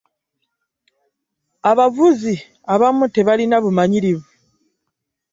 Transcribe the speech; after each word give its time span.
Abavuzi 1.71 2.33
abamu 2.73 3.05
tebalina 3.15 3.57
bumanyirivu. 3.63 4.27